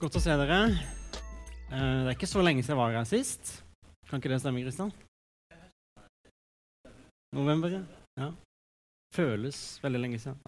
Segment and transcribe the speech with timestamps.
[0.00, 0.58] Godt å se dere.
[1.68, 3.50] Eh, Det er ikke så lenge siden jeg var her sist.
[4.08, 4.92] Kan ikke det stemme, Kristian?
[7.36, 7.82] November,
[8.18, 8.30] ja.
[9.14, 10.40] Føles veldig lenge siden.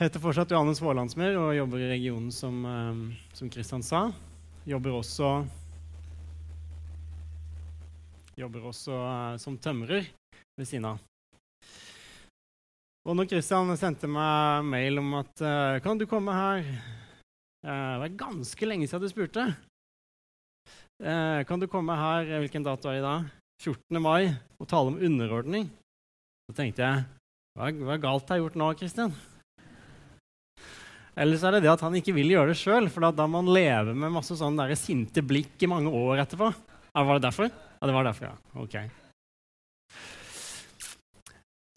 [0.00, 4.10] Jeg heter fortsatt Johannes Vålandsmer og jobber i regionen, som, eh, som Kristian sa.
[4.66, 5.46] Jobber også
[8.36, 10.06] Jobber også eh, som tømrer
[10.58, 10.98] ved siden av.
[13.06, 16.66] Og når Kristian sendte meg mail om at Kan du komme her?
[17.60, 19.46] Eh, det var ganske lenge siden du spurte.
[21.00, 23.30] Eh, kan du komme her hvilken dato er det i dag?
[23.60, 24.00] 14.
[24.00, 25.68] mai og tale om underordning?
[26.48, 27.04] Så tenkte jeg
[27.58, 29.12] hva, hva galt har jeg gjort nå, Kristian?
[31.20, 33.42] Eller så er det det at han ikke vil gjøre det sjøl, for da, må
[33.42, 36.48] han leve med masse sånn der sinte blikk i mange år etterpå.
[36.96, 37.50] Var det derfor?
[37.50, 38.60] Ja, det var derfor, ja.
[38.62, 38.78] Ok.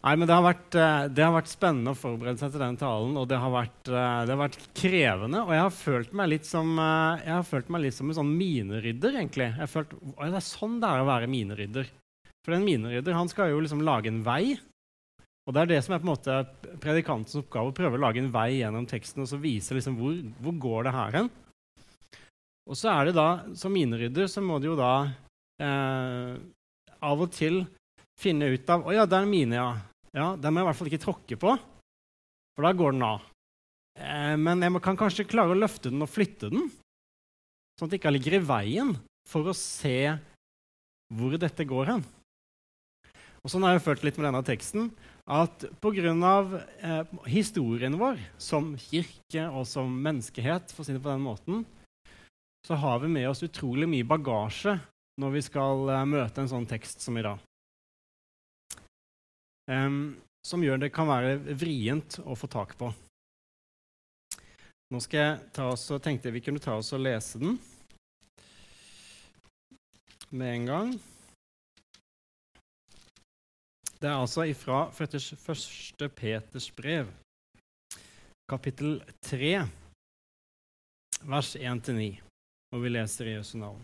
[0.04, 2.76] Nei, men det har, vært, eh, det har vært spennende å forberede seg til den
[2.76, 5.40] talen, og det har vært, eh, det har vært krevende.
[5.46, 8.18] Og jeg har følt meg litt som, eh, jeg har følt meg litt som en
[8.18, 9.48] sånn minerydder, egentlig.
[9.48, 11.88] Jeg har følt, Det er sånn det er å være minerydder.
[12.44, 14.58] For en minerydder han skal jo liksom lage en vei.
[15.46, 18.18] Og det er det som er på en måte predikantens oppgave, å prøve å lage
[18.18, 21.30] en vei gjennom teksten og så vise liksom hvor, hvor går det her hen.
[22.68, 25.12] Og så er det da, som minerydder så må du jo da
[25.60, 26.36] eh,
[27.00, 27.66] av og til
[28.20, 29.93] finne ut av Å ja, det er en mine, ja.
[30.14, 31.54] Ja, Den må jeg i hvert fall ikke tråkke på,
[32.54, 33.24] for da går den av.
[33.98, 36.68] Eh, men jeg kan kanskje klare å løfte den og flytte den,
[37.74, 38.94] sånn at den ikke ligger i veien,
[39.26, 40.14] for å se
[41.14, 42.04] hvor dette går hen.
[43.44, 44.86] Og Sånn har jeg følt litt med denne teksten,
[45.28, 46.62] at pga.
[46.80, 51.64] Eh, historien vår som kirke og som menneskehet, for å si det på den måten,
[52.64, 54.78] så har vi med oss utrolig mye bagasje
[55.20, 57.42] når vi skal eh, møte en sånn tekst som i dag.
[59.70, 62.90] Um, som gjør det kan være vrient å få tak på.
[64.92, 67.56] Nå skal jeg ta oss, og tenkte jeg vi kunne ta oss og lese den
[70.34, 70.92] med en gang.
[73.96, 77.08] Det er altså ifra første Peters brev,
[78.50, 79.54] kapittel 3,
[81.24, 82.10] vers 1-9,
[82.74, 83.80] og vi leser i Jesu navn.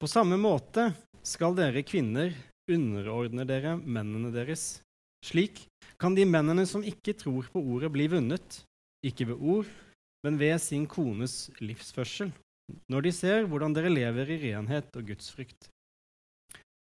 [0.00, 0.90] På samme måte
[1.24, 2.34] skal dere kvinner
[2.72, 4.80] underordne dere mennene deres.
[5.26, 5.66] Slik
[6.00, 8.62] kan de mennene som ikke tror på ordet, bli vunnet,
[9.04, 9.72] ikke ved ord,
[10.24, 12.32] men ved sin kones livsførsel,
[12.92, 15.68] når de ser hvordan dere lever i renhet og gudsfrykt.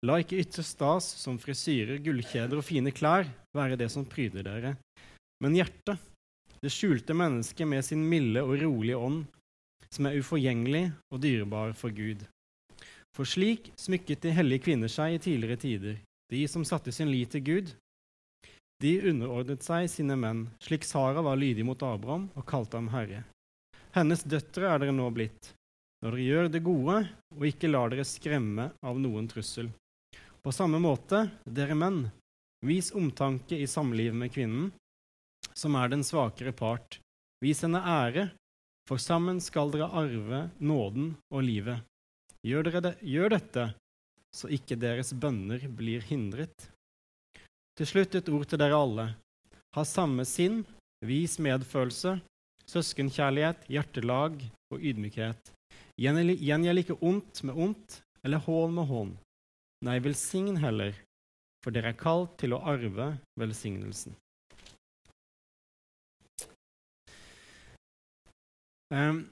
[0.07, 4.77] La ikke ytre stas som frisyrer, gullkjeder og fine klær være det som pryder dere,
[5.43, 5.99] men hjertet,
[6.63, 9.25] det skjulte mennesket med sin milde og rolige ånd,
[9.91, 12.25] som er uforgjengelig og dyrebar for Gud.
[13.17, 15.97] For slik smykket de hellige kvinner seg i tidligere tider,
[16.33, 17.73] de som satte sin lit til Gud.
[18.83, 23.25] De underordnet seg sine menn, slik Sara var lydig mot Abraham og kalte ham herre.
[23.97, 25.51] Hennes døtre er dere nå blitt,
[26.05, 26.99] når dere gjør det gode
[27.35, 29.73] og ikke lar dere skremme av noen trussel.
[30.45, 32.05] På samme måte, dere menn,
[32.65, 34.71] vis omtanke i samlivet med kvinnen,
[35.59, 37.01] som er den svakere part.
[37.43, 38.29] Vis henne ære,
[38.89, 41.88] for sammen skal dere arve nåden og livet.
[42.49, 43.65] Gjør, det, gjør, dette,
[44.33, 46.69] så ikke deres bønner blir hindret.
[47.77, 49.07] Til slutt et ord til dere alle.
[49.77, 50.63] Ha samme sinn,
[51.05, 52.17] vis medfølelse,
[52.69, 54.41] søskenkjærlighet, hjertelag
[54.73, 55.53] og ydmykhet.
[56.01, 59.13] Gjengjeld ikke ondt med ondt eller hån med hån.
[59.85, 60.97] Nei, velsign heller,
[61.63, 64.17] for dere er kalt til å arve velsignelsen.
[68.89, 69.27] Um,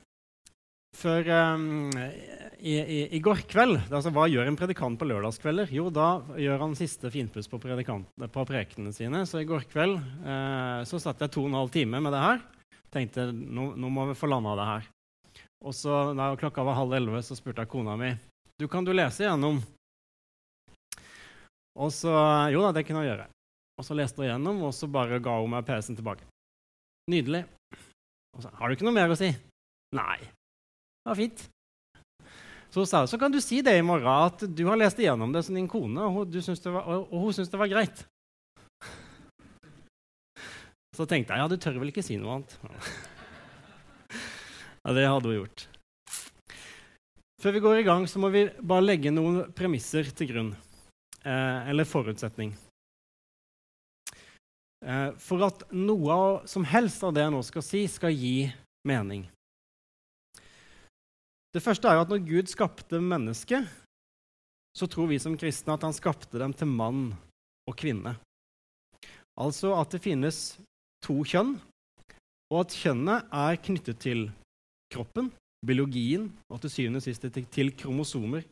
[0.96, 1.92] for um,
[2.58, 5.70] i, i, i, går kveld altså Hva gjør en predikant på lørdagskvelder?
[5.76, 9.24] Jo, da gjør han siste finpuss på, på prekenene sine.
[9.28, 12.22] Så i går kveld eh, så satt jeg to og en halv time med det
[12.22, 12.40] her.
[12.94, 14.88] Tenkte nå, nå må vi få landa det her.
[15.66, 18.14] Og så da klokka var halv elleve, så spurte jeg kona mi
[18.56, 19.60] du kan du lese igjennom.
[21.76, 22.12] Og så
[22.52, 23.26] Jo da, det kunne hun gjøre.
[23.76, 26.24] Og så leste hun igjennom, og så bare ga hun meg PC-en tilbake.
[27.12, 27.44] Nydelig.
[28.32, 29.28] Og så, Har du ikke noe mer å si?
[29.96, 30.16] Nei.
[31.06, 31.50] Det var fint.
[32.74, 35.30] Så hun sa så kan du si det i morgen, at du har lest igjennom
[35.30, 38.02] det som din kone, og hun, hun syntes det var greit.
[40.96, 42.58] Så tenkte jeg ja, du tør vel ikke si noe annet.
[44.86, 45.64] Ja, det hadde hun gjort.
[47.42, 50.52] Før vi går i gang, så må vi bare legge noen premisser til grunn.
[51.26, 52.52] Eh, eller forutsetning.
[54.86, 58.46] Eh, for at noe som helst av det jeg nå skal si, skal gi
[58.86, 59.26] mening.
[61.56, 63.64] Det første er jo at når Gud skapte mennesket,
[64.76, 67.06] så tror vi som kristne at han skapte dem til mann
[67.64, 68.12] og kvinne.
[69.40, 70.40] Altså at det finnes
[71.06, 71.54] to kjønn,
[72.52, 74.26] og at kjønnet er knyttet til
[74.92, 75.30] kroppen,
[75.64, 78.44] biologien og til syvende og sist til kromosomer.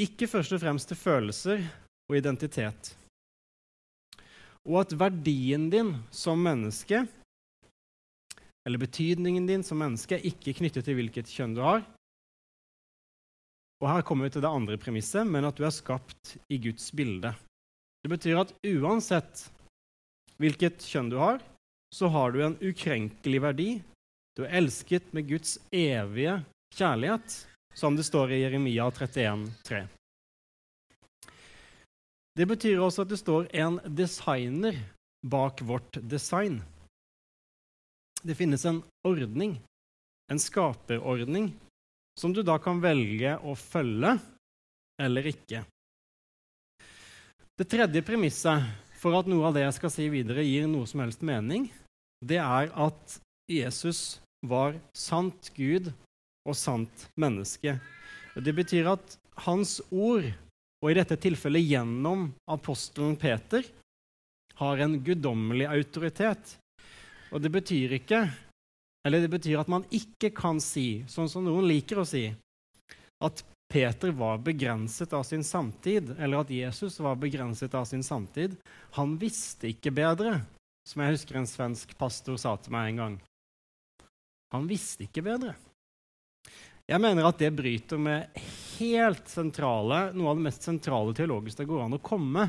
[0.00, 1.68] Ikke først og fremst til følelser
[2.08, 2.94] og identitet.
[4.64, 7.04] Og at verdien din som menneske,
[8.68, 11.84] eller betydningen din som menneske, er ikke knyttet til hvilket kjønn du har.
[13.80, 16.90] Og her kommer vi til det andre premisset, men at du er skapt i Guds
[16.92, 17.32] bilde.
[18.04, 19.46] Det betyr at uansett
[20.40, 21.40] hvilket kjønn du har,
[21.94, 23.70] så har du en ukrenkelig verdi.
[24.36, 26.38] Du er elsket med Guds evige
[26.76, 27.40] kjærlighet,
[27.74, 29.82] som det står i Jeremia 31, 3.
[32.38, 34.76] Det betyr også at det står en designer
[35.26, 36.60] bak vårt design.
[38.22, 39.56] Det finnes en ordning,
[40.30, 41.52] en skaperordning,
[42.20, 44.16] som du da kan velge å følge
[45.00, 45.62] eller ikke.
[47.56, 48.68] Det tredje premisset
[49.00, 51.70] for at noe av det jeg skal si videre, gir noe som helst mening,
[52.20, 53.16] det er at
[53.48, 55.90] Jesus var sant Gud
[56.48, 57.78] og sant menneske.
[58.36, 60.28] Det betyr at hans ord,
[60.80, 63.64] og i dette tilfellet gjennom apostelen Peter,
[64.60, 66.56] har en guddommelig autoritet.
[67.30, 68.24] Og det betyr ikke
[69.06, 72.26] Eller det betyr at man ikke kan si, sånn som noen liker å si,
[73.24, 73.40] at
[73.70, 78.58] Peter var begrenset av sin samtid, eller at Jesus var begrenset av sin samtid.
[78.98, 80.42] Han visste ikke bedre,
[80.84, 83.18] som jeg husker en svensk pastor sa til meg en gang.
[84.52, 85.54] Han visste ikke bedre.
[86.90, 88.40] Jeg mener at det bryter med
[88.80, 92.48] helt sentrale, noe av det mest sentrale teologiske det går an å komme,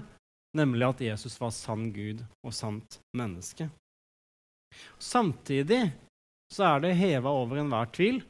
[0.57, 3.69] nemlig at Jesus var sann Gud og sant menneske.
[5.01, 5.83] Samtidig
[6.51, 8.21] så er det heva over enhver tvil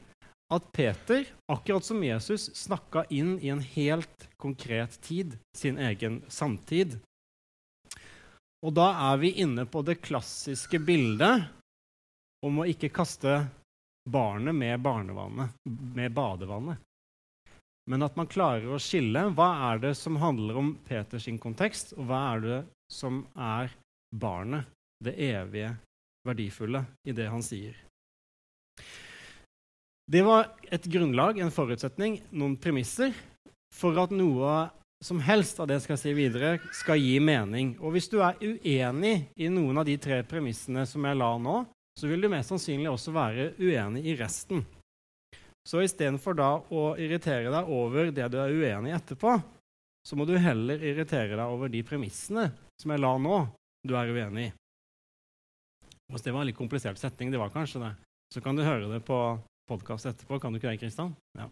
[0.52, 6.98] at Peter, akkurat som Jesus, snakka inn i en helt konkret tid, sin egen samtid.
[8.62, 11.48] Og da er vi inne på det klassiske bildet
[12.46, 13.46] om å ikke kaste
[14.10, 14.84] barnet med,
[15.64, 16.82] med badevannet.
[17.90, 22.06] Men at man klarer å skille hva er det som handler om Peters kontekst, og
[22.10, 22.60] hva er det
[22.92, 23.72] som er
[24.14, 24.68] barnet,
[25.02, 25.72] det evige,
[26.26, 27.76] verdifulle, i det han sier.
[30.12, 33.14] Det var et grunnlag, en forutsetning, noen premisser
[33.72, 34.68] for at noe
[35.02, 37.74] som helst av det jeg skal si videre, skal gi mening.
[37.82, 41.56] Og hvis du er uenig i noen av de tre premissene som jeg la nå,
[41.98, 44.62] så vil du mest sannsynlig også være uenig i resten.
[45.66, 49.36] Så istedenfor da å irritere deg over det du er uenig i etterpå,
[50.02, 52.48] så må du heller irritere deg over de premissene
[52.80, 53.44] som jeg la nå,
[53.86, 54.54] du er uenig i.
[56.12, 57.92] Hvis det var en litt komplisert setning, det var kanskje det,
[58.34, 59.18] så kan du høre det på
[59.70, 60.38] podkast etterpå.
[60.40, 61.14] Kan du ikke det, Kristian?
[61.38, 61.48] Ja.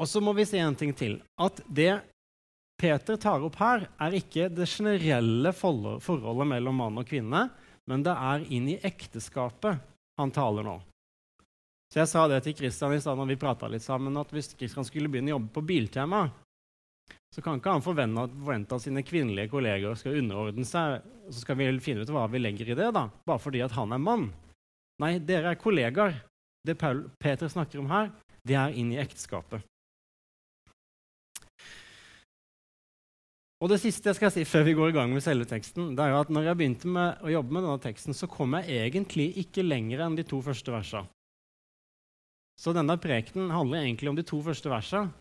[0.00, 1.18] Og så må vi si en ting til.
[1.36, 2.00] At det
[2.80, 7.50] Peter tar opp her, er ikke det generelle forholdet mellom mann og kvinne,
[7.90, 9.82] men det er inn i ekteskapet
[10.20, 10.78] han taler nå.
[11.92, 14.54] Så Jeg sa det til Kristian i stad når vi prata litt sammen, at hvis
[14.56, 16.22] Kristian skulle begynne å jobbe på Biltema,
[17.30, 21.04] så kan ikke han forvente at sine kvinnelige kolleger skal underordne seg.
[21.30, 23.94] Så skal vi finne ut hva vi legger i det, da, bare fordi at han
[23.94, 24.30] er mann.
[25.00, 26.18] Nei, dere er kollegaer.
[26.66, 28.10] Det Peter snakker om her,
[28.44, 29.62] det er inn i ekteskapet.
[33.60, 36.04] Og det siste jeg skal si før vi går i gang med selve teksten, det
[36.04, 39.30] er at når jeg begynte med å jobbe med denne teksten, så kom jeg egentlig
[39.44, 41.06] ikke lenger enn de to første versene.
[42.60, 45.12] Så denne prekenen handler egentlig om de to første versene.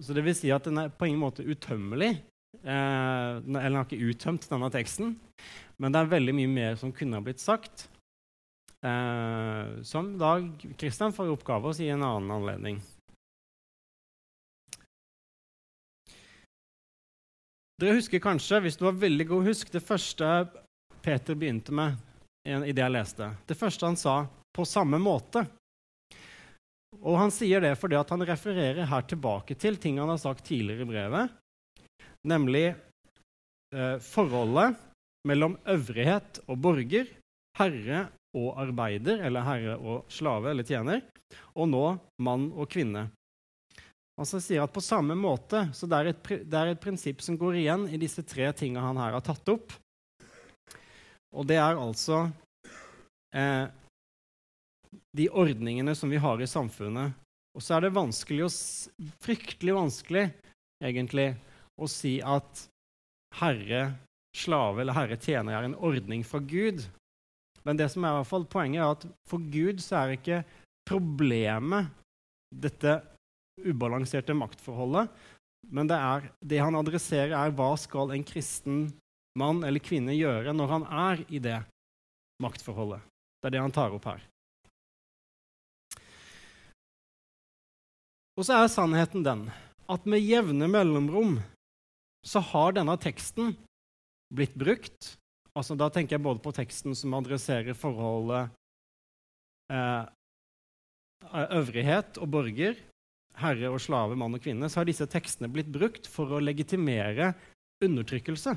[0.00, 2.12] Så det vil si at den er på ingen måte utømmelig.
[2.62, 5.16] Eh, eller den har ikke uttømt denne teksten.
[5.80, 7.88] Men det er veldig mye mer som kunne ha blitt sagt.
[8.80, 10.38] Eh, som da
[10.80, 12.80] Kristian får i oppgave å si en annen anledning.
[17.80, 20.26] Dere husker kanskje, hvis du har veldig god husk, det første
[21.00, 21.96] Peter begynte med
[22.44, 23.30] i det jeg leste.
[23.48, 25.46] Det første han sa 'på samme måte'.
[27.00, 30.84] Og han sier det fordi han refererer her tilbake til ting han har sagt tidligere
[30.84, 31.36] i brevet,
[32.28, 34.76] nemlig eh, forholdet
[35.28, 37.08] mellom øvrighet og borger,
[37.58, 41.02] herre og arbeider, eller herre og slave eller tjener,
[41.56, 41.84] og nå
[42.22, 43.08] mann og kvinne.
[44.20, 47.38] Han sier at på samme måte, så det er, et, det er et prinsipp som
[47.40, 49.72] går igjen i disse tre tingene han her har tatt opp.
[51.32, 52.26] Og det er altså
[53.32, 53.70] eh,
[55.16, 57.16] de ordningene som vi har i samfunnet.
[57.56, 58.50] Og så er det vanskelig å,
[59.22, 60.28] fryktelig vanskelig
[60.82, 61.32] egentlig
[61.80, 62.66] å si at
[63.40, 63.90] herre
[64.36, 66.84] slave eller herre tjener er en ordning fra Gud.
[67.66, 70.42] Men det som er i hvert fall poenget er at for Gud så er ikke
[70.88, 71.90] problemet
[72.50, 73.00] dette
[73.60, 75.10] ubalanserte maktforholdet,
[75.68, 78.86] men det, er, det han adresserer, er hva skal en kristen
[79.38, 81.58] mann eller kvinne gjøre når han er i det
[82.42, 83.04] maktforholdet?
[83.40, 84.24] Det er det han tar opp her.
[88.40, 89.42] Og så er sannheten den
[89.92, 91.34] at med jevne mellomrom
[92.24, 93.52] så har denne teksten
[94.32, 95.10] blitt brukt.
[95.52, 98.48] Altså, da tenker jeg både på teksten som adresserer forholdet
[99.68, 100.08] eh,
[101.58, 102.80] øvrighet og borger,
[103.36, 107.34] herre og slave, mann og kvinne, så har disse tekstene blitt brukt for å legitimere
[107.84, 108.56] undertrykkelse.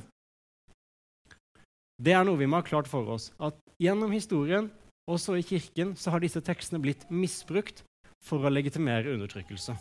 [1.99, 3.33] Det er noe vi må ha klart for oss.
[3.35, 4.71] At gjennom historien,
[5.11, 7.83] også i kirken, så har disse tekstene blitt misbrukt
[8.23, 9.75] for å legitimere undertrykkelse.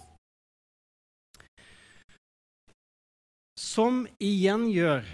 [3.58, 5.06] Som igjen gjør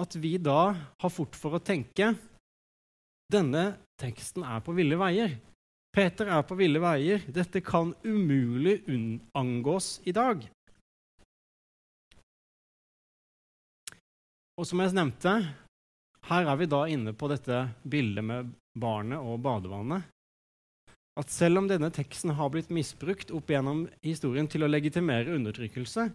[0.00, 2.14] at vi da har fort for å tenke
[3.30, 3.64] denne
[4.00, 5.36] teksten er på ville veier.
[5.94, 7.22] Peter er på ville veier.
[7.26, 8.80] Dette kan umulig
[9.36, 10.42] angås i dag.
[14.60, 15.34] Og som jeg nevnte,
[16.30, 20.06] her er vi da inne på dette bildet med barnet og badevannet.
[21.20, 26.06] At selv om denne teksten har blitt misbrukt opp gjennom historien til å legitimere undertrykkelse,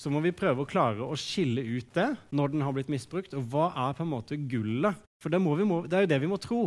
[0.00, 2.06] så må vi prøve å klare å skille ut det
[2.36, 5.00] når den har blitt misbrukt, og hva er på en måte gullet?
[5.20, 6.60] For det, vi må, det er jo det vi må tro.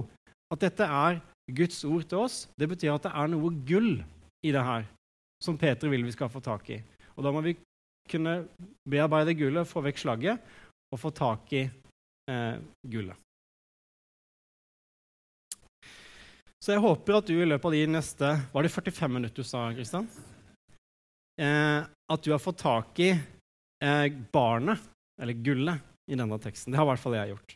[0.53, 1.21] At dette er
[1.55, 2.43] Guds ord til oss.
[2.59, 3.95] Det betyr at det er noe gull
[4.43, 4.85] i det her
[5.43, 6.77] som Peter vil vi skal få tak i.
[7.17, 7.55] Og da må vi
[8.11, 8.43] kunne
[8.89, 10.53] bearbeide gullet, få vekk slagget
[10.93, 13.22] og få tak i eh, gullet.
[16.63, 19.48] Så jeg håper at du i løpet av de neste Var det 45 minutter du
[19.48, 20.05] sa, Kristian?
[21.36, 24.79] Eh, at du har fått tak i eh, barnet,
[25.20, 26.72] eller gullet, i denne teksten.
[26.72, 27.55] Det har i hvert fall jeg gjort.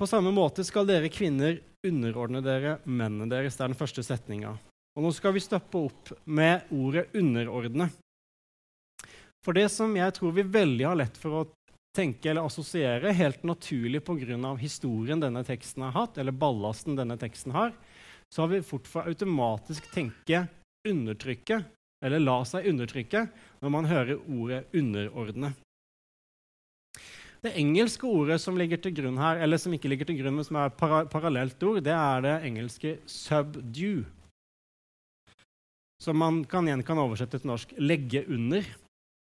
[0.00, 3.58] På samme måte skal dere kvinner underordne dere mennene deres.
[3.58, 4.54] Det er den første setninga.
[4.94, 7.90] Og nå skal vi stoppe opp med ordet 'underordne'.
[9.44, 11.44] For det som jeg tror vi veldig har lett for å
[11.94, 14.54] tenke eller assosiere, helt naturlig pga.
[14.60, 17.72] historien denne teksten har hatt, eller ballasten denne teksten har,
[18.34, 20.46] så har vi fort for automatisk tenke
[20.88, 21.62] undertrykke,
[22.04, 23.28] eller la seg undertrykke,
[23.60, 25.54] når man hører ordet 'underordne'.
[27.44, 30.44] Det engelske ordet som ligger til grunn her, eller som ikke ligger til grunn, men
[30.44, 34.04] som er para parallelt ord, det er det engelske 'subdue'.
[36.00, 38.64] Som man kan, igjen kan oversette til norsk 'legge under'.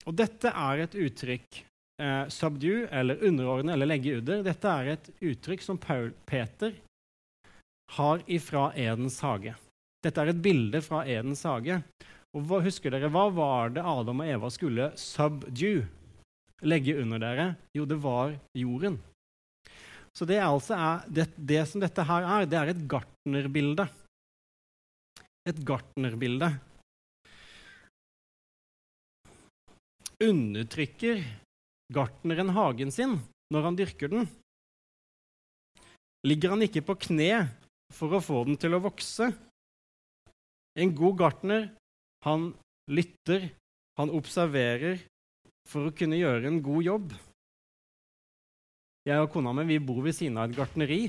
[0.06, 1.67] Og dette er et uttrykk
[2.02, 4.42] eh, subdue, eller underordne, eller legge under.
[4.46, 6.74] Dette er et uttrykk som Paul Peter
[7.96, 9.54] har ifra Edens hage.
[10.04, 11.80] Dette er et bilde fra Edens hage.
[12.36, 15.86] Og hva, husker dere, Hva var det Adam og Eva skulle subdue,
[16.62, 17.48] legge under dere?
[17.76, 18.98] Jo, det var jorden.
[20.14, 23.86] Så det, altså er, det, det som dette her er, det er et gartnerbilde.
[25.48, 26.52] Et gartnerbilde.
[30.24, 31.22] undertrykker
[31.92, 33.16] gartneren hagen sin
[33.52, 34.28] når han dyrker den?
[36.26, 37.46] Ligger han ikke på kne
[37.94, 39.30] for å få den til å vokse?
[40.78, 41.70] En god gartner,
[42.26, 42.50] han
[42.90, 43.48] lytter,
[43.98, 45.00] han observerer
[45.68, 47.14] for å kunne gjøre en god jobb.
[49.08, 51.02] Jeg og kona mi vi bor ved siden av et gartneri.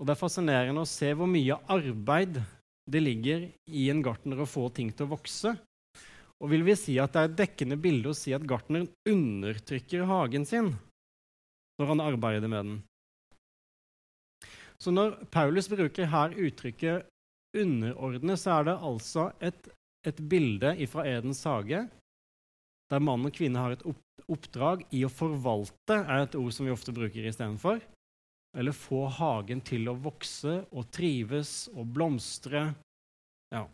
[0.00, 2.40] Og Det er fascinerende å se hvor mye arbeid
[2.90, 5.54] det ligger i en gartner å få ting til å vokse,
[6.40, 10.08] og vil vi si at det er et dekkende bilde å si at gartneren undertrykker
[10.08, 10.72] hagen sin
[11.80, 12.78] når han arbeider med den.
[14.80, 17.08] Så når Paulus bruker her uttrykket
[17.56, 19.68] 'underordne', så er det altså et,
[20.06, 21.88] et bilde fra Edens hage,
[22.90, 23.84] der mann og kvinne har et
[24.30, 27.82] oppdrag i å forvalte, er et ord som vi ofte bruker istedenfor.
[28.58, 32.64] Eller få hagen til å vokse og trives og blomstre.
[33.54, 33.68] Ja,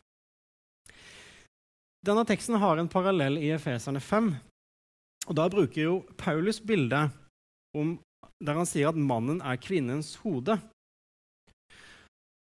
[2.07, 4.31] denne teksten har en parallell i Efeserne 5.
[5.27, 7.11] Og Da bruker jo Paulus bildet
[7.75, 7.97] om,
[8.39, 10.59] der han sier at mannen er kvinnens hode.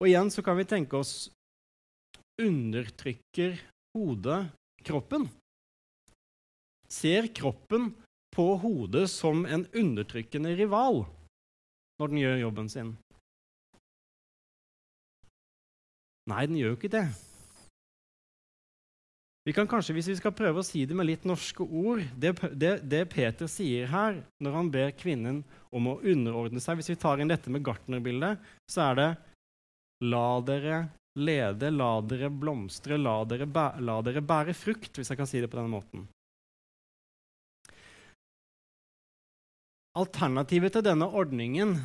[0.01, 1.31] Og igjen så kan vi tenke oss
[2.41, 3.55] undertrykker
[3.95, 4.41] hodet
[4.83, 5.29] kroppen?
[6.91, 7.93] Ser kroppen
[8.35, 11.05] på hodet som en undertrykkende rival
[12.01, 12.95] når den gjør jobben sin?
[16.27, 17.07] Nei, den gjør jo ikke det.
[19.43, 22.31] Vi kan kanskje, Hvis vi skal prøve å si det med litt norske ord det,
[22.55, 26.99] det, det, Peter sier her når han ber kvinnen om å underordne seg Hvis vi
[26.99, 28.39] tar inn dette med gartnerbildet,
[28.71, 29.09] så er det
[30.03, 30.81] La dere
[31.15, 35.39] lede, la dere blomstre, la dere, bæ, la dere bære frukt, hvis jeg kan si
[35.39, 36.07] det på denne måten.
[39.95, 41.77] Alternativet til denne ordningen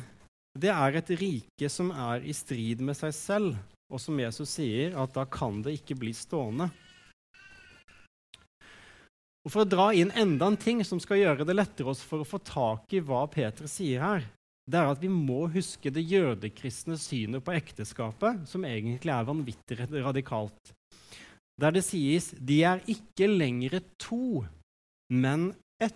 [0.59, 3.55] det er et rike som er i strid med seg selv,
[3.87, 6.71] og som Jesus sier at da kan det ikke bli stående.
[9.45, 12.21] Og For å dra inn enda en ting som skal gjøre det lettere oss for
[12.21, 14.27] å få tak i hva Peter sier her,
[14.69, 19.79] det er at vi må huske det jødekristne synet på ekteskapet, som egentlig er vanvittig
[19.95, 20.73] radikalt.
[21.59, 24.43] Der det sies de er ikke lenger to,
[25.09, 25.95] men ett.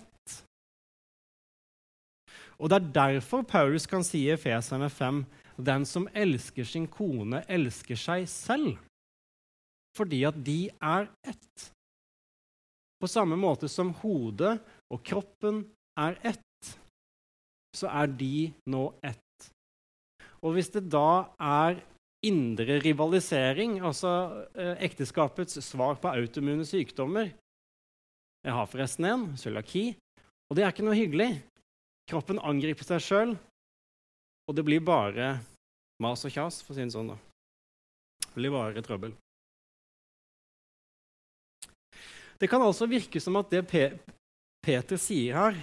[2.58, 5.24] Og Det er derfor Paulus kan si i Efeserne 5
[5.58, 8.80] den som elsker sin kone, elsker seg selv.
[9.94, 11.70] Fordi at de er ett.
[13.04, 14.54] På samme måte som hodet
[14.88, 15.58] og kroppen
[16.00, 16.70] er ett,
[17.76, 19.48] så er de nå ett.
[20.40, 21.82] Og hvis det da er
[22.24, 24.14] indre rivalisering, altså
[24.56, 27.34] eh, ekteskapets svar på autoimmune sykdommer
[28.44, 29.98] Jeg har forresten en, cøliaki,
[30.48, 31.30] og det er ikke noe hyggelig.
[32.08, 33.36] Kroppen angriper seg sjøl,
[34.48, 35.38] og det blir bare
[36.04, 37.12] mas og kjas, for å si det sånn.
[37.12, 37.20] da.
[38.28, 39.16] Det blir bare trøbbel.
[42.40, 45.60] Det kan altså virke som at det Peter sier her,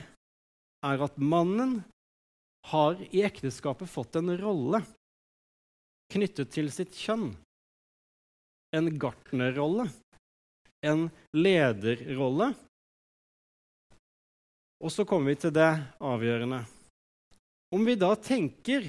[0.86, 1.80] er at mannen
[2.70, 4.82] har i ekteskapet fått en rolle
[6.12, 7.30] knyttet til sitt kjønn.
[8.76, 9.88] En gartnerrolle,
[10.86, 12.52] en lederrolle.
[14.80, 16.62] Og så kommer vi til det avgjørende.
[17.74, 18.86] Om vi da tenker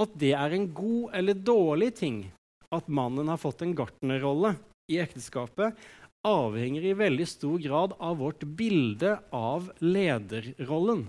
[0.00, 2.22] at det er en god eller dårlig ting
[2.72, 4.54] at mannen har fått en gartnerrolle
[4.90, 5.76] i ekteskapet,
[6.26, 11.06] avhenger i veldig stor grad av vårt bilde av lederrollen.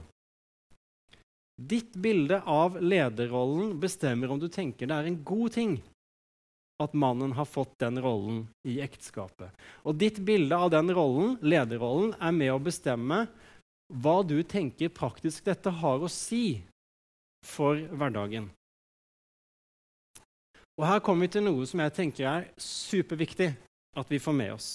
[1.61, 5.75] Ditt bilde av lederrollen bestemmer om du tenker det er en god ting
[6.81, 9.51] at mannen har fått den rollen i ekteskapet.
[9.85, 13.27] Og ditt bilde av den rollen, lederrollen, er med å bestemme
[13.91, 16.63] hva du tenker praktisk dette har å si
[17.45, 18.49] for hverdagen.
[20.79, 23.51] Og Her kommer vi til noe som jeg tenker er superviktig
[23.99, 24.69] at vi får med oss.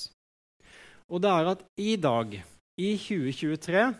[1.06, 2.32] Og det er at i dag,
[2.78, 3.94] i 2023,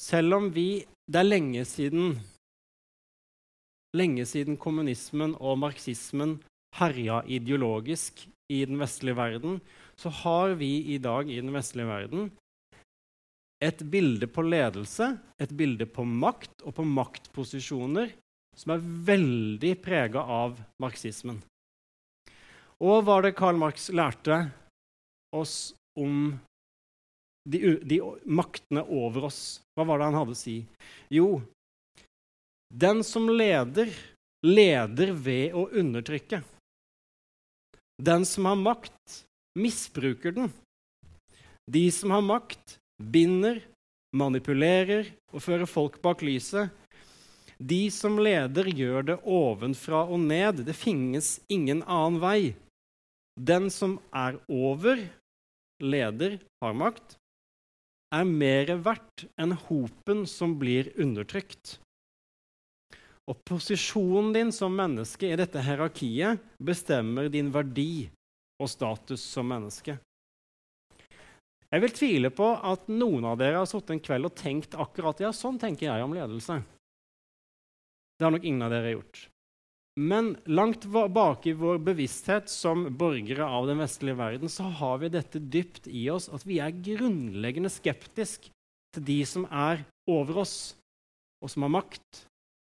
[0.00, 2.18] selv om vi Det er lenge siden
[3.96, 6.34] lenge siden kommunismen og marxismen
[6.76, 9.56] herja ideologisk i den vestlige verden,
[9.96, 12.28] så har vi i dag i den vestlige verden
[13.64, 18.12] et bilde på ledelse, et bilde på makt og på maktposisjoner
[18.58, 21.40] som er veldig prega av marxismen.
[22.78, 24.44] Og hva var det Karl Marx lærte
[25.36, 26.38] oss om
[27.48, 29.60] de, de, maktene over oss.
[29.76, 30.58] Hva var det han hadde å si?
[31.12, 31.40] Jo,
[32.68, 33.88] den som leder,
[34.44, 36.42] leder ved å undertrykke.
[38.02, 39.22] Den som har makt,
[39.58, 40.52] misbruker den.
[41.68, 43.62] De som har makt, binder,
[44.16, 46.70] manipulerer og fører folk bak lyset.
[47.58, 50.62] De som leder, gjør det ovenfra og ned.
[50.68, 52.40] Det finnes ingen annen vei.
[53.38, 55.00] Den som er over,
[55.82, 57.16] leder, har makt,
[58.14, 61.78] er mer verdt enn hopen som blir undertrykt.
[63.28, 68.08] Og posisjonen din som menneske i dette hierarkiet bestemmer din verdi
[68.58, 69.98] og status som menneske.
[71.68, 75.20] Jeg vil tvile på at noen av dere har sittet en kveld og tenkt akkurat
[75.20, 76.62] ja, sånn tenker jeg om ledelse.
[78.16, 79.26] Det har nok ingen av dere gjort.
[79.98, 85.08] Men langt bak i vår bevissthet som borgere av den vestlige verden så har vi
[85.10, 88.46] dette dypt i oss at vi er grunnleggende skeptisk
[88.94, 90.54] til de som er over oss,
[91.42, 92.22] og som har makt.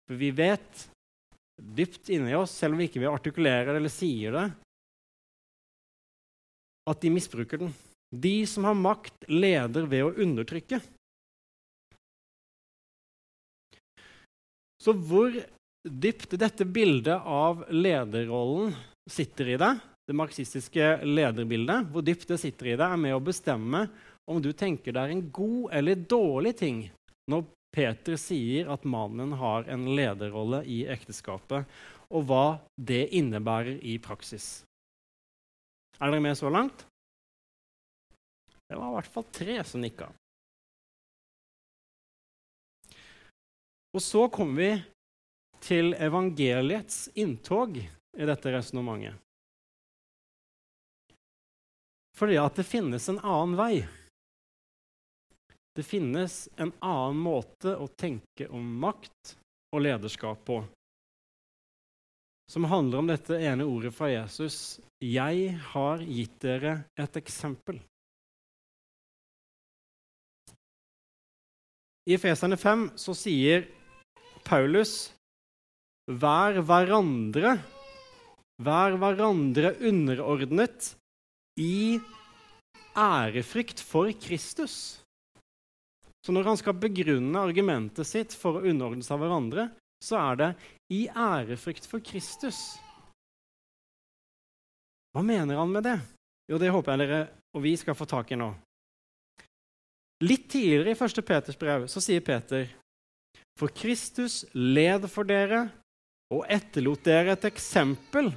[0.09, 0.87] For vi vet
[1.61, 4.47] dypt inni oss, selv om vi ikke vil artikulere det eller sier det,
[6.89, 7.77] at de misbruker den.
[8.11, 10.81] De som har makt, leder ved å undertrykke.
[14.81, 15.37] Så hvor
[15.89, 18.75] dypt dette bildet av lederrollen
[19.11, 23.23] sitter i deg, det marxistiske lederbildet, hvor dypt det sitter i deg, er med å
[23.25, 23.87] bestemme
[24.31, 26.83] om du tenker det er en god eller dårlig ting
[27.31, 31.69] når Peter sier at mannen har en lederrolle i ekteskapet,
[32.11, 34.65] og hva det innebærer i praksis.
[36.01, 36.83] Er dere med så langt?
[38.67, 40.09] Det var i hvert fall tre som nikka.
[43.95, 44.73] Og så kommer vi
[45.61, 49.15] til evangeliets inntog i dette resonnementet.
[52.19, 53.75] Fordi at det finnes en annen vei.
[55.77, 59.37] Det finnes en annen måte å tenke om makt
[59.73, 60.59] og lederskap på,
[62.51, 67.81] som handler om dette ene ordet fra Jesus 'Jeg har gitt dere et eksempel'.
[72.11, 73.69] I Efeserne 5 så sier
[74.45, 75.13] Paulus
[76.11, 77.53] Vær hverandre,
[78.59, 80.89] vær hverandre underordnet
[81.61, 82.01] i
[82.99, 84.75] ærefrykt for Kristus.
[86.27, 89.69] Så når han skal begrunne argumentet sitt for å underordne seg hverandre,
[90.03, 90.51] så er det
[90.93, 92.59] i ærefrykt for Kristus.
[95.15, 95.99] Hva mener han med det?
[96.51, 97.23] Jo, det håper jeg dere
[97.55, 98.51] og vi skal få tak i nå.
[100.27, 101.23] Litt tidligere i 1.
[101.27, 102.67] Peters brev så sier Peter
[103.59, 105.69] For Kristus led for dere
[106.31, 108.31] og etterlot dere et eksempel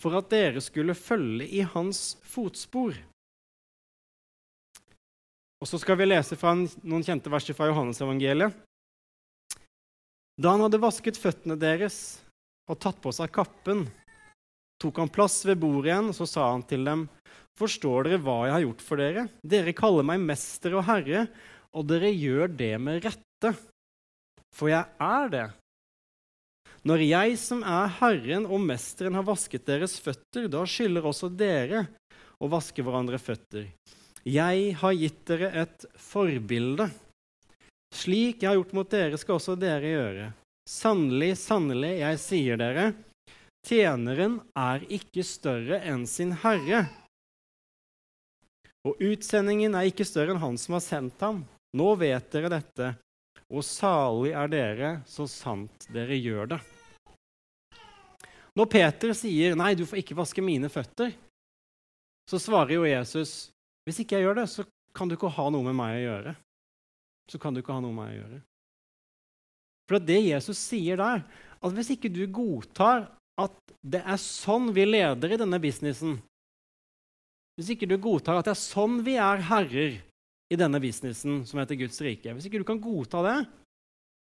[0.00, 2.96] for at dere skulle følge i hans fotspor.
[5.60, 8.54] Og så skal vi lese fra noen kjente verser fra Johannesevangeliet.
[10.40, 12.20] Da han hadde vasket føttene deres
[12.70, 13.84] og tatt på seg kappen,
[14.80, 17.08] tok han plass ved bordet igjen, og så sa han til dem,
[17.60, 19.26] Forstår dere hva jeg har gjort for dere?
[19.44, 21.26] Dere kaller meg mester og herre,
[21.76, 23.52] og dere gjør det med rette.
[24.56, 25.46] For jeg er det.
[26.88, 31.84] Når jeg som er Herren og Mesteren har vasket deres føtter, da skylder også dere
[32.40, 33.66] å vaske hverandre føtter.
[34.24, 36.88] Jeg har gitt dere et forbilde.
[37.92, 40.30] Slik jeg har gjort mot dere, skal også dere gjøre.
[40.70, 42.86] Sannelig, sannelig, jeg sier dere,
[43.66, 46.86] tjeneren er ikke større enn sin herre.
[48.88, 51.42] Og utsendingen er ikke større enn han som har sendt ham.
[51.76, 52.94] Nå vet dere dette,
[53.50, 56.60] og salig er dere så sant dere gjør det.
[58.54, 61.14] Når Peter sier 'nei, du får ikke vaske mine føtter',
[62.30, 63.50] så svarer jo Jesus
[63.86, 64.62] hvis ikke jeg gjør det, så
[64.94, 66.34] kan du ikke ha noe med meg å gjøre.
[67.30, 68.40] Så kan du ikke ha noe med meg å gjøre.
[69.88, 71.24] For det Jesus sier der,
[71.60, 73.08] at hvis ikke du godtar
[73.40, 76.18] at det er sånn vi leder i denne businessen
[77.56, 79.98] Hvis ikke du godtar at det er sånn vi er herrer
[80.50, 83.38] i denne businessen som heter Guds rike Hvis ikke du kan godta det,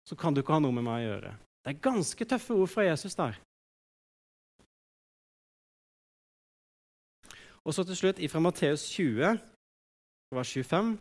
[0.09, 1.33] så kan du ikke ha noe med meg å gjøre.
[1.61, 3.37] Det er ganske tøffe ord fra Jesus der.
[7.67, 9.41] Og så til slutt fra Matteus 20,
[10.37, 10.93] vers 25.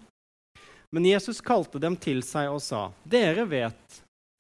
[0.95, 3.99] Men Jesus kalte dem til seg og sa, dere vet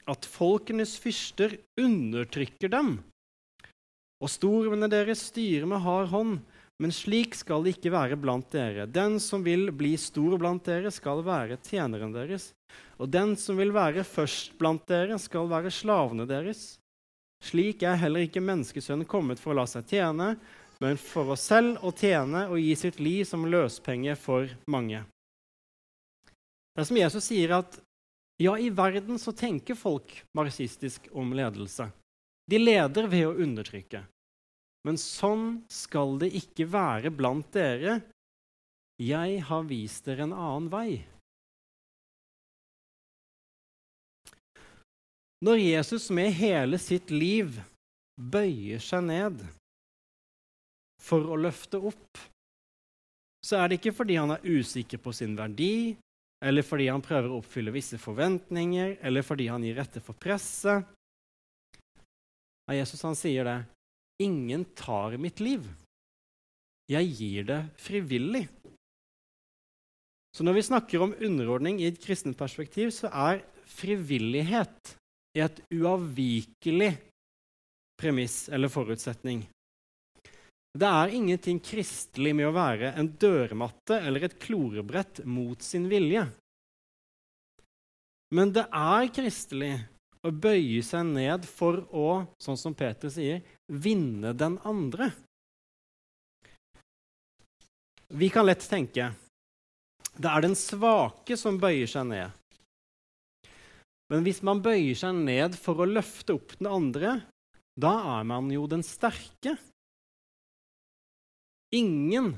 [0.09, 2.97] at folkenes fyrster undertrykker dem,
[4.21, 6.35] og stormene deres styrer med hard hånd,
[6.83, 8.87] men slik skal det ikke være blant dere.
[8.87, 12.49] Den som vil bli stor blant dere, skal være tjeneren deres,
[12.99, 16.75] og den som vil være først blant dere, skal være slavene deres.
[17.45, 20.33] Slik er heller ikke menneskesønnen kommet for å la seg tjene,
[20.83, 25.05] men for oss selv å tjene og gi sitt liv som løspenge for mange.
[26.75, 27.77] Det er som Jesus sier, at
[28.41, 31.87] ja, i verden så tenker folk marxistisk om ledelse.
[32.51, 34.03] De leder ved å undertrykke.
[34.85, 37.99] Men sånn skal det ikke være blant dere.
[39.01, 40.89] Jeg har vist dere en annen vei.
[45.45, 47.57] Når Jesus med hele sitt liv
[48.15, 49.41] bøyer seg ned
[51.01, 52.21] for å løfte opp,
[53.45, 55.93] så er det ikke fordi han er usikker på sin verdi,
[56.45, 60.87] eller fordi han prøver å oppfylle visse forventninger, eller fordi han gir rette for presset.
[62.73, 63.59] Jesus han sier det.
[64.23, 65.65] Ingen tar mitt liv.
[66.91, 68.45] Jeg gir det frivillig.
[70.35, 74.95] Så når vi snakker om underordning i et kristent perspektiv, så er frivillighet
[75.35, 76.93] et uavvikelig
[77.99, 79.45] premiss eller forutsetning.
[80.75, 86.25] Det er ingenting kristelig med å være en dørmatte eller et klorebrett mot sin vilje.
[88.35, 89.73] Men det er kristelig
[90.25, 92.09] å bøye seg ned for å,
[92.43, 93.39] sånn som Peter sier,
[93.71, 95.11] vinne den andre.
[98.13, 99.13] Vi kan lett tenke
[100.15, 102.31] det er den svake som bøyer seg ned.
[104.11, 107.17] Men hvis man bøyer seg ned for å løfte opp den andre,
[107.75, 109.57] da er man jo den sterke.
[111.75, 112.35] Ingen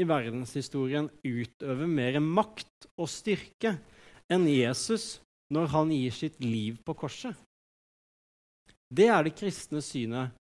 [0.00, 3.74] i verdenshistorien utøver mer makt og styrke
[4.32, 5.18] enn Jesus
[5.52, 7.36] når han gir sitt liv på korset.
[8.88, 10.32] Det er det kristne synet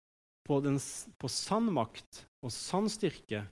[0.51, 0.75] på, den,
[1.15, 3.45] på sann makt og sann styrke.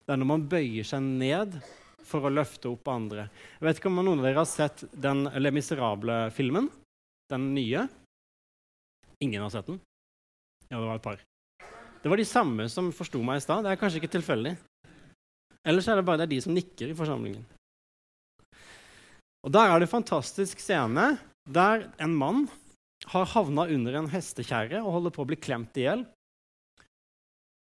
[0.00, 1.58] Det er når man bøyer seg ned
[2.08, 3.26] for å løfte opp andre.
[3.58, 6.70] Jeg vet ikke om noen av dere har sett den Le Miserable-filmen?
[7.28, 7.84] Den nye?
[9.20, 9.82] Ingen har sett den?
[10.70, 11.20] Ja, det var et par.
[12.00, 13.66] Det var de samme som forsto meg i stad.
[13.66, 14.56] Det er kanskje ikke tilfeldig.
[15.68, 17.44] Ellers er det bare det de som nikker i forsamlingen.
[19.44, 22.46] Og Der er det en fantastisk scene der en mann
[23.12, 26.08] har havna under en hestekjerre og holder på å bli klemt i hjel.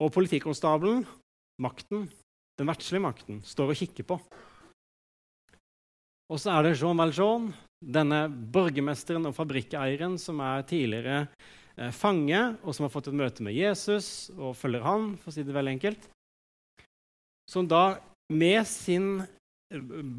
[0.04, 1.06] Og politikonstabelen,
[1.62, 2.06] makten,
[2.58, 4.20] den verdslige makten, står og kikker på.
[6.28, 7.48] Og så er det Jean Valjean,
[7.82, 11.22] denne borgermesteren og fabrikkeieren som er tidligere
[11.78, 15.36] eh, fange, og som har fått et møte med Jesus og følger han, for å
[15.36, 16.10] si det veldig enkelt,
[17.48, 18.00] som da
[18.34, 19.22] med sin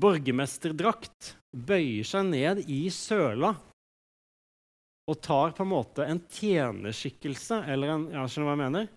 [0.00, 3.54] borgermesterdrakt bøyer seg ned i søla
[5.08, 8.90] og tar på en måte en tjenerskikkelse, eller en ja, Skjønner hva jeg mener?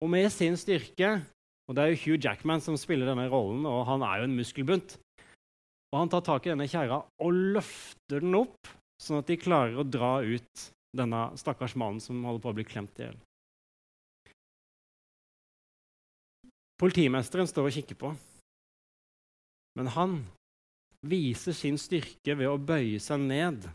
[0.00, 1.20] Og med sin styrke
[1.68, 4.34] Og det er jo Hugh Jackman som spiller denne rollen, og han er jo en
[4.34, 4.96] muskelbunt.
[5.92, 8.66] Og han tar tak i denne kjerra og løfter den opp,
[8.98, 10.64] sånn at de klarer å dra ut
[10.98, 13.20] denne stakkars mannen som holder på å bli klemt i hjel.
[16.80, 18.10] Politimesteren står og kikker på.
[19.78, 20.18] Men han
[21.06, 23.68] viser sin styrke ved å bøye seg ned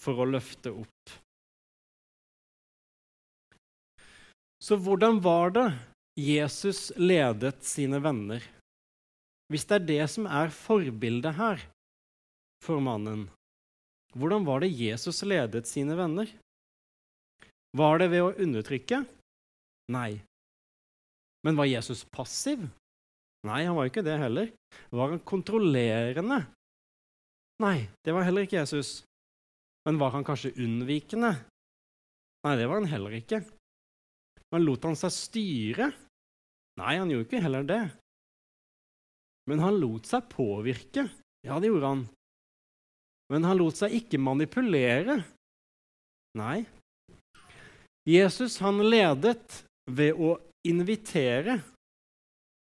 [0.00, 1.14] for å løfte opp.
[4.62, 5.68] Så hvordan var det
[6.14, 8.42] Jesus ledet sine venner?
[9.50, 11.64] Hvis det er det som er forbildet her
[12.62, 13.24] for mannen,
[14.14, 16.30] hvordan var det Jesus ledet sine venner?
[17.74, 19.00] Var det ved å undertrykke?
[19.90, 20.20] Nei.
[21.42, 22.62] Men var Jesus passiv?
[23.42, 24.52] Nei, han var ikke det heller.
[24.94, 26.38] Var han kontrollerende?
[27.64, 29.00] Nei, det var heller ikke Jesus.
[29.88, 31.32] Men var han kanskje unnvikende?
[32.46, 33.42] Nei, det var han heller ikke.
[34.52, 35.90] Men lot han seg styre?
[36.80, 37.82] Nei, han gjorde ikke heller det.
[39.48, 41.06] Men han lot seg påvirke.
[41.42, 42.04] Ja, det gjorde han.
[43.32, 45.22] Men han lot seg ikke manipulere.
[46.38, 46.62] Nei.
[48.08, 50.34] Jesus han ledet ved å
[50.66, 51.58] invitere,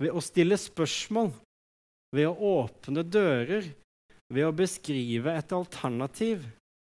[0.02, 1.32] ved å stille spørsmål,
[2.14, 3.66] ved å åpne dører,
[4.30, 6.44] ved å beskrive et alternativ,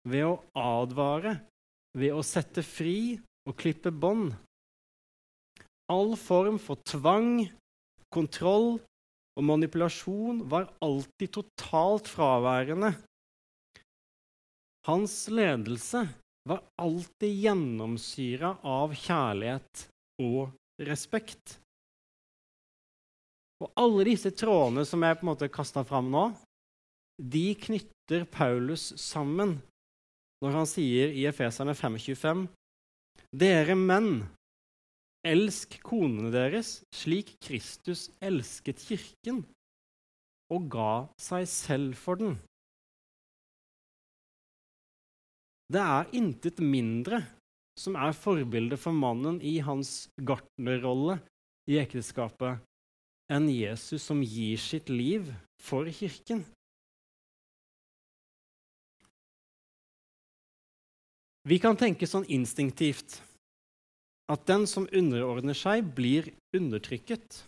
[0.09, 1.37] ved å advare,
[1.99, 4.35] ved å sette fri og klippe bånd.
[5.91, 7.49] All form for tvang,
[8.13, 8.77] kontroll
[9.39, 12.93] og manipulasjon var alltid totalt fraværende.
[14.87, 16.05] Hans ledelse
[16.49, 19.85] var alltid gjennomsyra av kjærlighet
[20.23, 21.59] og respekt.
[23.63, 26.25] Og alle disse trådene som jeg på en måte kasta fram nå,
[27.23, 29.61] de knytter Paulus sammen
[30.43, 32.49] når han sier i Efeserne 5,25.:
[33.31, 34.25] Dere menn,
[35.27, 39.43] elsk konene deres slik Kristus elsket kirken
[40.53, 42.35] og ga seg selv for den.
[45.73, 47.23] Det er intet mindre
[47.79, 51.17] som er forbildet for mannen i hans gartnerrolle
[51.71, 52.61] i ekteskapet,
[53.33, 55.31] enn Jesus som gir sitt liv
[55.63, 56.43] for kirken.
[61.49, 63.17] Vi kan tenke sånn instinktivt
[64.31, 67.43] at den som underordner seg, blir undertrykket.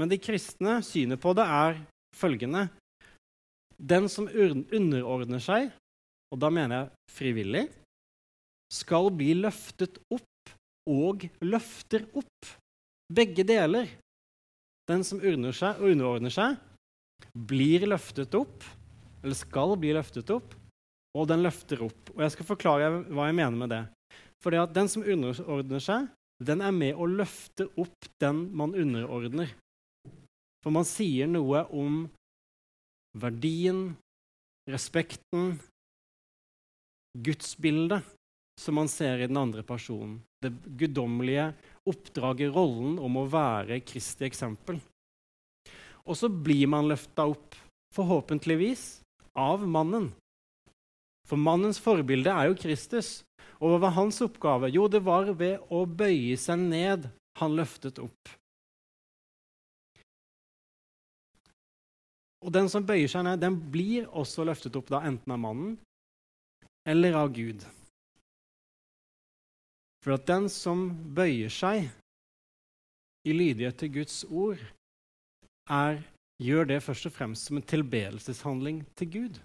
[0.00, 1.82] Men de kristne synet på det er
[2.16, 2.68] følgende
[3.76, 5.70] Den som underordner seg,
[6.32, 7.64] og da mener jeg frivillig,
[8.72, 10.52] skal bli løftet opp
[10.88, 12.52] og løfter opp.
[13.12, 13.90] Begge deler.
[14.88, 16.56] Den som seg underordner seg,
[17.34, 18.64] blir løftet opp,
[19.22, 20.54] eller skal bli løftet opp,
[21.12, 22.14] og den løfter opp.
[22.14, 23.82] Og Jeg skal forklare hva jeg mener med det.
[24.42, 26.08] For det at den som underordner seg,
[26.42, 29.52] den er med å løfte opp den man underordner.
[30.62, 32.04] For man sier noe om
[33.18, 33.92] verdien,
[34.70, 35.56] respekten,
[37.18, 38.06] gudsbildet
[38.58, 40.20] som man ser i den andre personen.
[40.42, 41.50] Det guddommelige
[41.88, 44.80] oppdraget, rollen om å være Kristi eksempel.
[46.02, 47.54] Og så blir man løfta opp,
[47.94, 49.02] forhåpentligvis,
[49.38, 50.10] av mannen.
[51.28, 53.20] For mannens forbilde er jo Kristus.
[53.62, 54.72] Og hva var hans oppgave?
[54.74, 57.06] Jo, det var ved å bøye seg ned
[57.38, 58.32] han løftet opp.
[62.42, 65.76] Og den som bøyer seg ned, den blir også løftet opp da enten av mannen
[66.90, 67.62] eller av Gud.
[70.02, 71.86] For at den som bøyer seg
[73.22, 74.58] i lydighet til Guds ord,
[75.70, 76.00] er,
[76.42, 79.38] gjør det først og fremst som en tilbedelseshandling til Gud.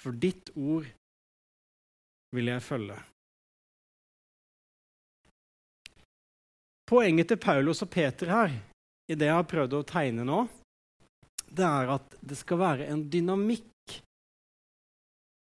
[0.00, 0.88] For ditt ord
[2.32, 2.98] vil jeg følge.
[6.88, 8.56] Poenget til Paulus og Peter her,
[9.08, 10.42] i det jeg har prøvd å tegne nå,
[11.52, 13.96] det er at det skal være en dynamikk.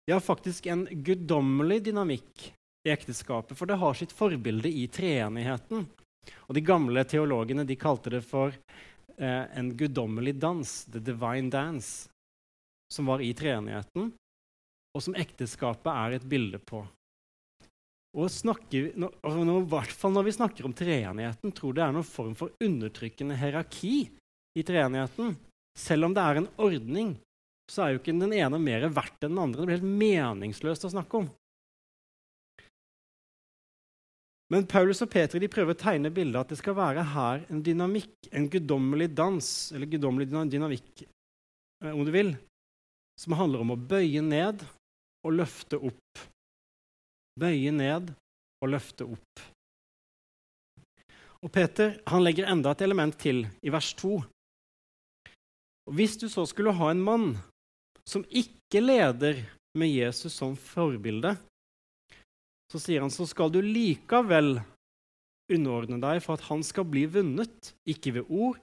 [0.09, 2.51] Ja, faktisk en guddommelig dynamikk
[2.85, 5.85] i ekteskapet, for det har sitt forbilde i treenigheten.
[6.49, 12.09] Og De gamle teologene de kalte det for eh, en guddommelig dans, the divine dance,
[12.93, 14.11] som var i treenigheten
[14.97, 16.83] og som ekteskapet er et bilde på.
[18.19, 22.07] Og snakker, når, når, hvert fall når vi snakker om treenigheten, tror det er noen
[22.07, 24.09] form for undertrykkende hierarki
[24.59, 25.37] i treenigheten.
[25.79, 27.13] Selv om det er en ordning,
[27.71, 29.63] så er jo ikke den ene mer verdt enn den andre.
[29.63, 31.31] Det blir helt meningsløst å snakke om.
[34.51, 37.63] Men Paulus og Peter de prøver å tegne bildet at det skal være her en
[37.63, 41.05] dynamikk, en guddommelig dans, eller guddommelig dynamikk,
[41.85, 42.35] eh, om du vil,
[43.21, 44.65] som handler om å bøye ned
[45.27, 46.23] og løfte opp.
[47.41, 48.13] Bøye ned
[48.61, 49.45] og løfte opp.
[51.41, 54.19] Og Peter han legger enda et element til i vers 2.
[55.89, 57.31] Og hvis du så skulle ha en mann
[58.09, 59.41] som ikke leder
[59.79, 61.37] med Jesus som forbilde,
[62.71, 64.61] så sier han så skal du likevel
[65.51, 68.61] underordne deg for at han skal bli vunnet, ikke ved ord,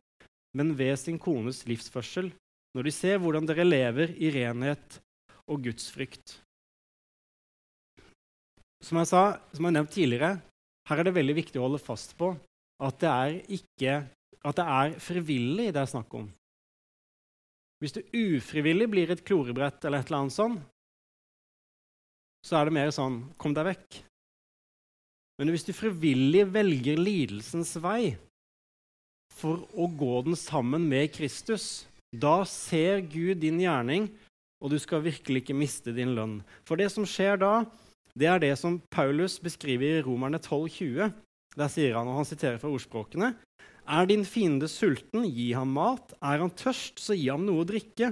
[0.56, 2.30] men ved sin kones livsførsel,
[2.78, 5.00] når de ser hvordan dere lever i renhet
[5.48, 6.38] og gudsfrykt.
[8.84, 10.38] Som jeg sa, som jeg nevnt tidligere,
[10.88, 12.32] her er det veldig viktig å holde fast på
[12.78, 13.94] at det er, ikke,
[14.46, 16.28] at det er frivillig det er snakk om.
[17.82, 20.62] Hvis du ufrivillig blir et klorebrett eller et eller annet sånt,
[22.46, 23.98] så er det mer sånn Kom deg vekk.
[25.38, 28.16] Men hvis du frivillig velger lidelsens vei
[29.38, 34.08] for å gå den sammen med Kristus, da ser Gud din gjerning,
[34.58, 36.40] og du skal virkelig ikke miste din lønn.
[36.66, 37.52] For det som skjer da,
[38.18, 41.12] det er det som Paulus beskriver i Romerne 12,20.
[41.58, 43.34] Der sier han, og han siterer fra ordspråkene,
[43.88, 46.12] er din fiende sulten, gi ham mat.
[46.20, 48.12] Er han tørst, så gi ham noe å drikke.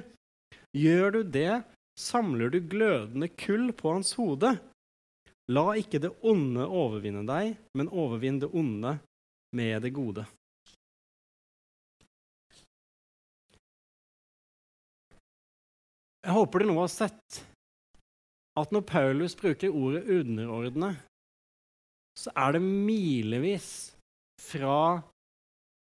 [0.76, 1.64] Gjør du det,
[2.00, 4.56] samler du glødende kull på hans hode.
[5.52, 8.96] La ikke det onde overvinne deg, men overvinn det onde
[9.56, 10.26] med det gode.
[16.26, 17.44] Jeg håper du nå har sett
[18.60, 20.96] at når Paulus bruker ordet 'underordne',
[22.16, 23.96] så er det milevis
[24.40, 25.02] fra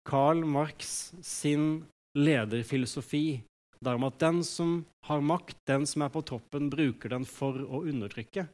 [0.06, 3.42] Karl Marx sin lederfilosofi
[3.82, 7.58] der om at den som har makt, den som er på toppen, bruker den for
[7.58, 8.46] å undertrykke.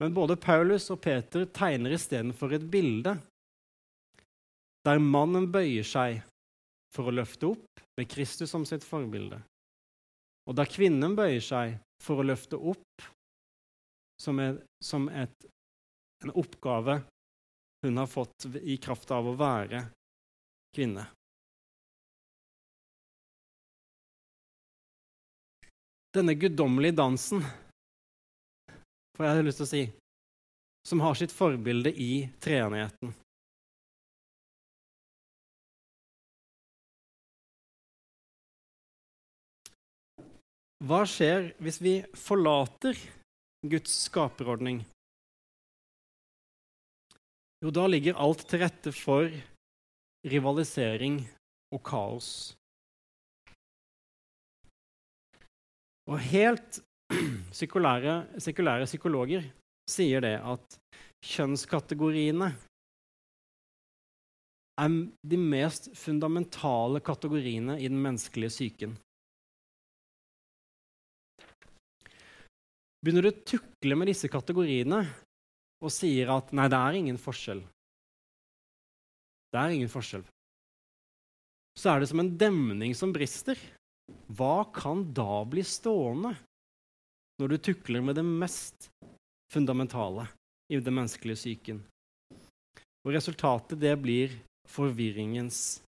[0.00, 3.18] Men både Paulus og Peter tegner istedenfor et bilde
[4.84, 6.22] der mannen bøyer seg
[6.94, 9.38] for å løfte opp med Kristus som sitt forbilde,
[10.44, 13.04] og der kvinnen bøyer seg for å løfte opp
[14.20, 15.48] som, er, som et,
[16.24, 17.00] en oppgave
[17.84, 19.82] hun har fått i kraft av å være
[20.76, 21.06] kvinne.
[26.14, 27.42] Denne guddommelige dansen,
[29.16, 29.82] får jeg lyst til å si,
[30.88, 33.12] som har sitt forbilde i treenigheten.
[40.84, 42.98] Hva skjer hvis vi forlater
[43.64, 44.82] Guds skaperordning?
[47.64, 49.32] Jo, da ligger alt til rette for
[50.28, 51.22] rivalisering
[51.72, 52.28] og kaos.
[56.04, 56.82] Og helt
[57.62, 59.48] sekulære, sekulære psykologer
[59.88, 60.78] sier det at
[61.24, 62.50] kjønnskategoriene
[64.84, 65.00] er
[65.32, 68.96] de mest fundamentale kategoriene i den menneskelige psyken.
[73.04, 75.02] Begynner du å tukle med disse kategoriene
[75.84, 77.60] og sier at nei, det er ingen forskjell
[79.52, 80.24] Det er ingen forskjell.
[81.76, 83.58] Så er det som en demning som brister.
[84.32, 86.32] Hva kan da bli stående
[87.42, 88.88] når du tukler med det mest
[89.52, 90.26] fundamentale
[90.72, 91.82] i den menneskelige psyken?
[93.04, 94.32] Og resultatet, det blir
[94.70, 95.82] forvirringens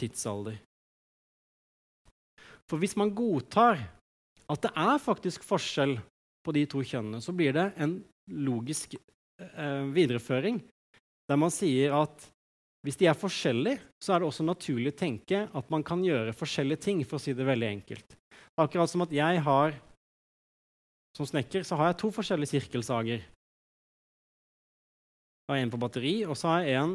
[0.00, 0.56] tidsalder.
[2.70, 3.82] For hvis man godtar
[4.48, 5.98] at det er faktisk forskjell
[6.42, 7.98] på de to kjønnene, så blir det en
[8.30, 10.60] logisk eh, videreføring
[11.30, 12.28] der man sier at
[12.82, 16.34] hvis de er forskjellige, så er det også naturlig å tenke at man kan gjøre
[16.34, 18.16] forskjellige ting, for å si det veldig enkelt.
[18.58, 19.78] Akkurat som at jeg har
[21.12, 23.20] Som snekker så har jeg to forskjellige sirkelsager.
[23.20, 26.94] Jeg har en på batteri, og så har jeg en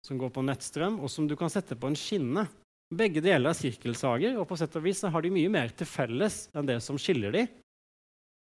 [0.00, 2.46] som går på nettstrøm, og som du kan sette på en skinne.
[2.88, 6.48] Begge deler er sirkelsager, og på sett og vis har de mye mer til felles
[6.56, 7.44] enn det som skiller de.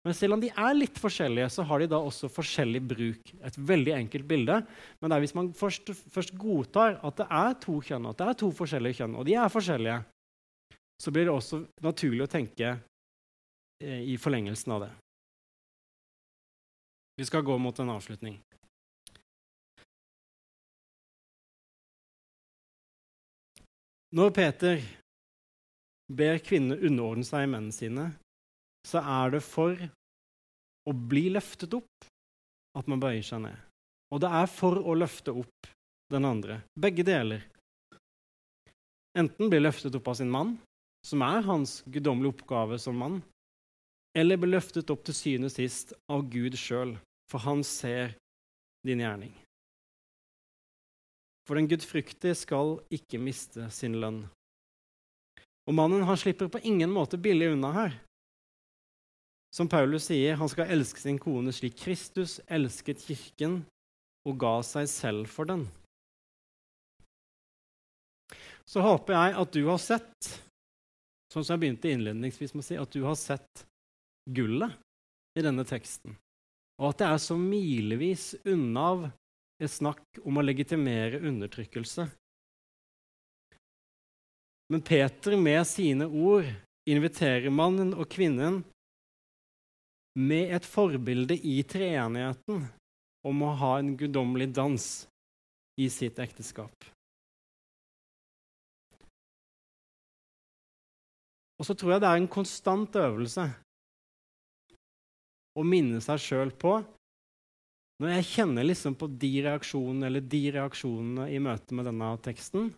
[0.00, 3.32] Men selv om de er litt forskjellige, så har de da også forskjellig bruk.
[3.44, 4.56] Et veldig enkelt bilde.
[5.00, 8.28] Men det er hvis man først, først, godtar at det er to kjønn, at det
[8.30, 9.98] er to forskjellige kjønn, og de er forskjellige,
[11.00, 14.90] så blir det også naturlig å tenke eh, i forlengelsen av det.
[17.20, 18.38] Vi skal gå mot en avslutning.
[24.16, 24.80] Når Peter
[26.10, 28.08] ber kvinnene underordne seg mennene sine,
[28.86, 29.76] så er det for
[30.88, 32.08] å bli løftet opp
[32.78, 33.58] at man bøyer seg ned.
[34.10, 35.70] Og det er for å løfte opp
[36.10, 36.60] den andre.
[36.78, 37.44] Begge deler.
[39.18, 40.56] Enten bli løftet opp av sin mann,
[41.06, 43.20] som er hans guddommelige oppgave som mann,
[44.18, 46.96] eller bli løftet opp til syvende og sist av Gud sjøl,
[47.30, 48.16] for han ser
[48.86, 49.32] din gjerning.
[51.46, 54.24] For den gudfryktige skal ikke miste sin lønn.
[55.66, 57.96] Og mannen han slipper på ingen måte billig unna her.
[59.50, 63.60] Som Paulus sier, han skal elske sin kone slik Kristus elsket kirken
[64.28, 65.64] og ga seg selv for den.
[68.68, 70.28] Så håper jeg at du har sett,
[71.32, 73.64] sånn som jeg begynte innledningsvis med å si, at du har sett
[74.30, 74.76] gullet
[75.34, 76.14] i denne teksten,
[76.78, 79.10] og at det er så milevis unna
[79.60, 82.06] et snakk om å legitimere undertrykkelse.
[84.70, 86.46] Men Peter med sine ord
[86.86, 88.62] inviterer mannen og kvinnen
[90.18, 92.64] med et forbilde i treenigheten
[93.26, 94.86] om å ha en guddommelig dans
[95.80, 96.72] i sitt ekteskap.
[101.60, 103.44] Og så tror jeg det er en konstant øvelse
[105.60, 106.78] å minne seg sjøl på
[108.00, 112.70] Når jeg kjenner liksom på de reaksjonene eller de reaksjonene i møte med denne teksten,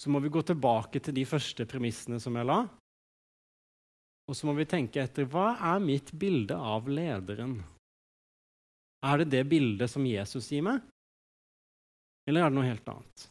[0.00, 2.62] så må vi gå tilbake til de første premissene som jeg la.
[4.28, 7.56] Og så må vi tenke etter hva er mitt bilde av lederen?
[9.08, 10.82] Er det det bildet som Jesus gir meg,
[12.28, 13.28] eller er det noe helt annet?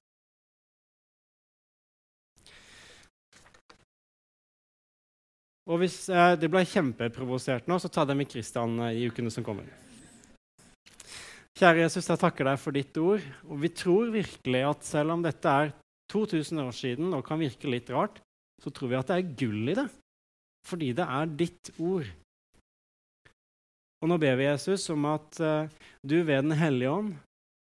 [5.68, 9.32] Og hvis eh, det ble kjempeprovosert nå, så ta det med Kristian eh, i ukene
[9.34, 9.68] som kommer.
[11.58, 13.24] Kjære Jesus, jeg takker deg for ditt ord.
[13.50, 15.74] Og vi tror virkelig at selv om dette er
[16.14, 18.22] 2000 år siden og kan virke litt rart,
[18.64, 19.88] så tror vi at det er gull i det.
[20.68, 22.08] Fordi det er ditt ord.
[24.02, 25.70] Og nå ber vi Jesus om at uh,
[26.06, 27.16] du ved Den hellige ånd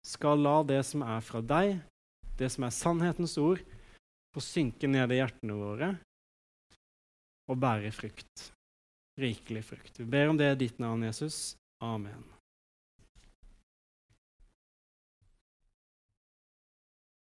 [0.06, 1.80] skal la det som er fra deg,
[2.38, 3.60] det som er sannhetens ord,
[4.32, 5.90] få synke ned i hjertene våre
[7.50, 8.50] og bære frukt.
[9.20, 9.98] Rikelig frukt.
[9.98, 11.56] Vi ber om det i ditt navn, Jesus.
[11.82, 12.22] Amen.